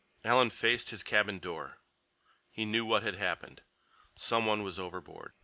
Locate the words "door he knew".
1.37-2.85